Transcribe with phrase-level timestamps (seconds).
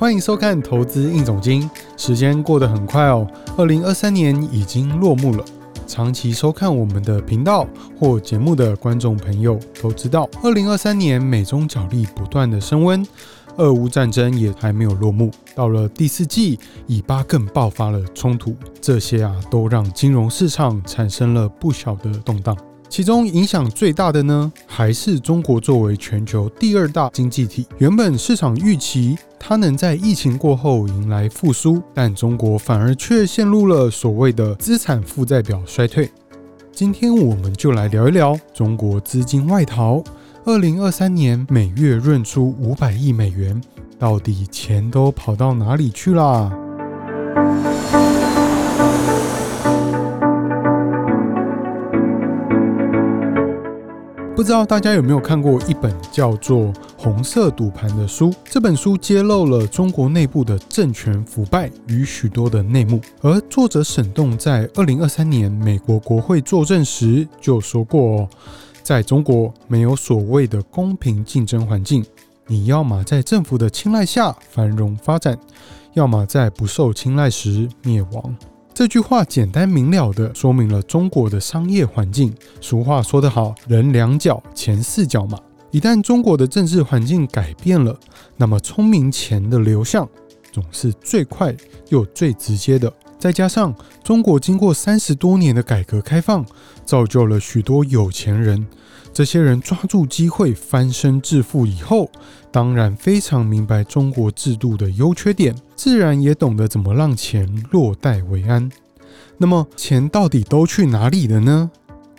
[0.00, 1.60] 欢迎收看《投资硬总经》。
[1.94, 5.44] 时间过得很快哦，二零二三年已经落幕了。
[5.86, 13.06] 长期收看我们的频道或节目的观众朋友都知道，二零二三年美中角力不断的升温，
[13.58, 15.30] 俄乌战争也还没有落幕。
[15.54, 22.56] 到了第四季，以巴更爆发了冲突，这些啊都让金融市场产生了不小的动荡。
[22.90, 27.64] 其中影响最大的呢，还是中国作为全球第二大经济体。
[27.78, 36.10] 原本市场预期它能在疫情过后迎来复苏，但中国反而却陷入了所谓的资产负债表衰退。
[36.72, 40.02] 今天我们就来聊一聊中国资金外逃，
[40.44, 43.62] 二零二三年每月润出五百亿美元，
[44.00, 46.52] 到底钱都跑到哪里去啦？
[54.40, 56.60] 不知道大家有没有看过一本叫做
[56.96, 58.32] 《红色赌盘》的书？
[58.46, 62.98] 这本书揭露了中国内部的政权腐败与许多的内幕。
[63.20, 68.26] 而作者沈栋在二零二三年美国国会作证时就说过
[68.82, 72.02] ：“在中国没有所谓的公平竞争环境，
[72.46, 75.38] 你要么在政府的青睐下繁荣发展，
[75.92, 78.34] 要么在不受青睐时灭亡。”
[78.80, 82.34] 这句话简单明了的说明了中国的商业环境。
[82.62, 85.38] 俗话说得好，人两脚，钱四脚嘛。
[85.70, 87.94] 一旦中国的政治环境改变了，
[88.38, 90.08] 那么聪明钱的流向
[90.50, 91.54] 总是最快
[91.90, 92.90] 又最直接的。
[93.18, 96.42] 再加上中国经过三十多年的改革开放，
[96.86, 98.66] 造就了许多有钱人。
[99.12, 102.10] 这些人抓住机会翻身致富以后，
[102.50, 108.70] 当然非常明白中国制度的优缺点，自然也懂得怎么让钱落袋为安。
[109.38, 111.70] 那么，钱到底都去哪里了呢？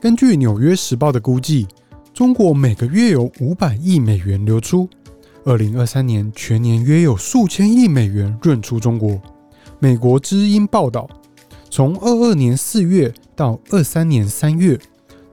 [0.00, 1.68] 根据《纽约时报》的估计，
[2.12, 4.88] 中国每个月有五百亿美元流出，
[5.44, 9.22] 二零二三年全年约有数千亿美元润出中国。
[9.78, 11.08] 美国之音报道，
[11.70, 14.76] 从二二年四月到二三年三月。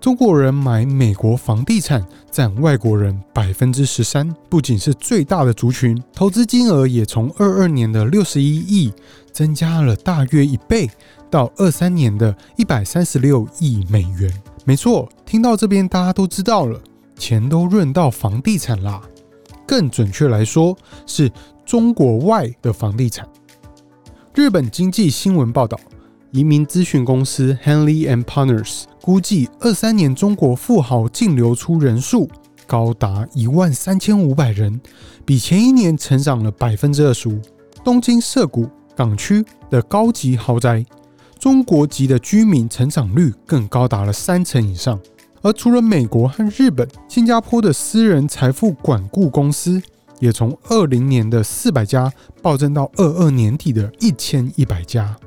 [0.02, 8.92] 中国人买美国房地产占外国人百分之十三，不仅是最大的族群，投资金额也从二二年的六十一亿
[9.32, 10.90] 增加了大约一倍，
[11.30, 14.34] 到二三年的一百三十六亿美元。
[14.66, 16.82] 没错，听到这边大家都知道了，
[17.16, 19.00] 钱都润到房地产啦。
[19.68, 20.76] 更准确来说，
[21.06, 21.32] 是
[21.64, 23.28] 中国外的房地产。
[24.34, 25.80] 日本经济新闻报道。
[26.32, 32.30] 移民咨询公司 Henley and Partners 估计，二三年中国富豪净流出人数
[32.66, 34.80] 高达一万三千五百人，
[35.26, 37.40] 比前一年成长了百分之二十五。
[37.84, 40.86] 东京涩谷港区的高级豪宅，
[41.38, 44.98] 中国籍的居民成长率更高达了三成以上。
[45.42, 49.82] 而除了美国和日本，新加坡的私人财富管顾公司
[50.20, 55.18] 也从二零年的四百家暴增到二二年底的一千一百家。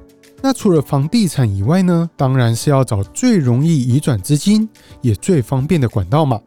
[0.47, 2.11] 那除了房地产以外呢？
[2.19, 4.69] 当然是要找最容易移转资金
[5.01, 6.39] 也最方便的管道嘛，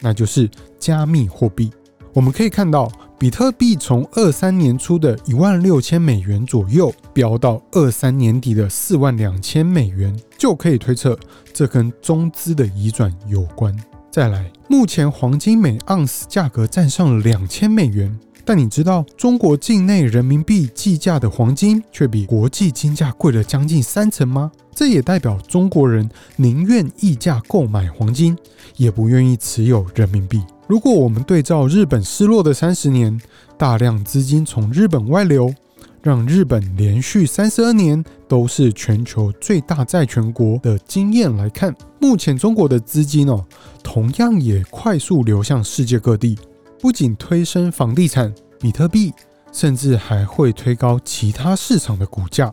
[0.00, 0.46] 那就是
[0.78, 1.72] 加密货币。
[2.12, 11.18] 我们可以看到，比特币从二三年初的一万六千美元左右，飙到二三年底的四万两千美元，就可以推测
[11.50, 13.74] 这跟中资的移转有关。
[14.10, 18.20] 再来，目前黄金每盎司价格站上了两千美元。
[18.50, 24.50] 但你知道中国境内人民币计价的黄金却比国际金价贵了将近三成吗？
[24.74, 28.36] 这也代表中国人宁愿溢价购买黄金，
[28.76, 30.42] 也不愿意持有人民币。
[30.66, 33.16] 如果我们对照日本失落的三十年，
[33.56, 35.54] 大量资金从日本外流，
[36.02, 43.44] 让日本连续三十二年都是全球最大债权国的经验来看，目前中国的资金哦，
[43.84, 46.36] 同样也快速流向世界各地。
[46.80, 49.12] 不仅推升房地产、比特币，
[49.52, 52.52] 甚至还会推高其他市场的股价，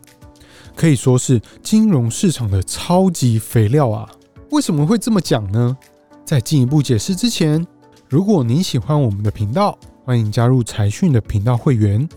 [0.75, 4.09] 可以说是金融市场的超级肥料啊！
[4.51, 5.77] 为什么会这么讲呢？
[6.25, 7.65] 在进一步解释之前，
[8.09, 12.07] 如果您喜欢我们的频道，欢迎加入财讯的频道会员。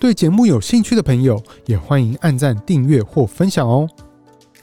[0.00, 3.88] 对节目有兴趣的朋友，也欢迎按赞、订阅或分享哦。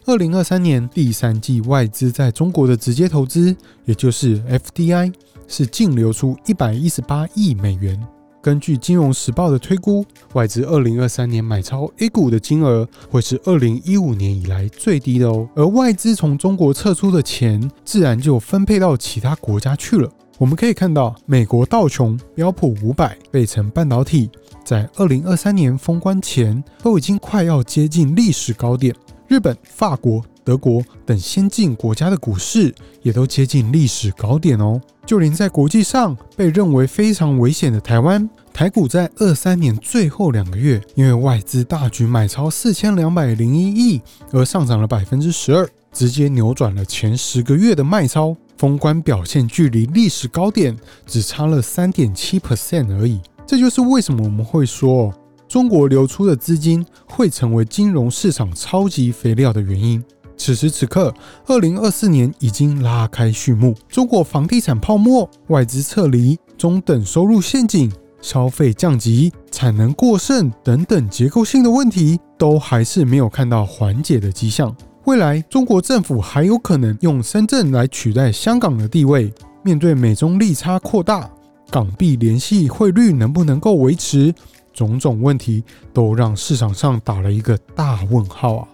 [0.05, 3.55] 二零二三年第三季外资在中国的直接投资，
[3.85, 5.13] 也就是 FDI。
[5.51, 8.01] 是净流出一百一十八亿美元。
[8.41, 10.03] 根据《金融时报》的推估，
[10.33, 15.47] 外资二零二三年买超 A 股的金额会是二零一五年以来最低的哦。
[15.55, 20.09] 而外资从中国撤出的钱，自然就分配到其他国家去了。
[20.39, 24.27] 我们可以看到，美国道琼、标普五百、费城半导体
[24.65, 28.95] 在二零二三年封关前，都已经快要接近历史高点。
[29.31, 30.21] 日本、法国。
[30.43, 32.73] 德国等先进国家的股市
[33.03, 34.81] 也都接近历史高点哦。
[35.05, 44.01] 就连在国际上被认为非常危险的台湾，台股在二三年最后两个月，因为外资大举买超四千两百零一亿，
[44.31, 48.35] 而上涨了百分之十二，直接扭转了前十个月的卖超。
[48.57, 50.75] 封关表现距离历史高点
[51.05, 53.21] 只差了三点七 percent 而已。
[53.47, 55.13] 这就是为什么我们会说，
[55.51, 60.01] 中国流出的资金会成为金融市场超级肥料的原因。
[60.37, 61.13] 此时此刻，
[61.45, 74.73] 二零二四年已经拉开序幕，中国房地产泡沫、外资撤离、中等收入陷阱、消费降级、产能过剩等等结构性的问题，都还是没有看到缓解的迹象。
[75.03, 79.33] 未来，中国政府还有可能用深圳来取代香港的地位。
[79.63, 81.29] 面对美中利差扩大，
[81.69, 84.33] 港币联系汇率能不能够维持，
[84.73, 85.63] 种种问题
[85.93, 88.67] 都让市场上打了一个大问号啊！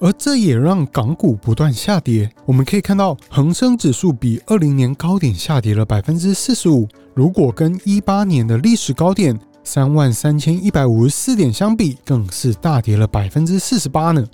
[0.00, 2.30] 而这也让港股不断下跌。
[2.44, 6.86] 我们可以看到，恒生指数比二零年高点下跌了百分之四十五。
[7.14, 14.26] 如果跟一八年的历史高点三万三千一百五十四点相比，更是大跌了百分之四十八呢。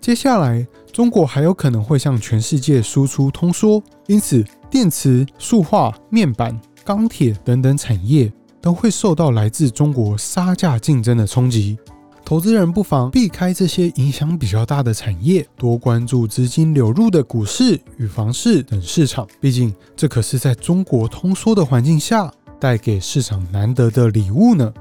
[0.00, 8.30] 接下来，中国还有可能会向全世界输出通缩，因此电池、塑化、面板、钢铁等等产业
[8.64, 11.76] 都会受到来自中国杀价竞争的冲击。
[12.24, 19.28] 投资人不妨避开这些影响比较大的产业，多关注资金流入的股市与房市等市场。
[19.38, 24.72] 毕竟，这可是在中国通缩的环境下带给市场难得的礼物呢。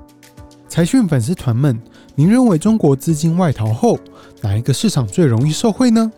[0.69, 1.77] 财讯粉丝团们，
[2.15, 4.00] 您认为中国资金外逃后，
[4.39, 6.09] 哪一个市场最容易受惠呢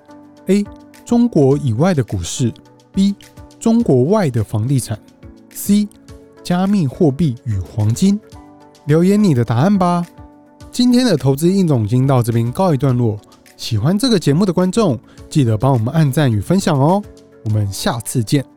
[0.45, 0.63] ？A.
[1.03, 2.53] 中国以外的股市
[2.93, 3.15] ；B.
[3.59, 4.99] 中国外的房地产
[5.51, 5.87] ；C.
[6.45, 8.17] 加密货币与黄金。
[8.85, 10.05] 留言你的答案吧。
[10.71, 13.19] 今天的投资硬总金到这边告一段落。
[13.57, 14.99] 喜欢这个节目的观众，
[15.29, 17.01] 记得帮我们按赞与分享哦。
[17.45, 18.54] 我们下次见。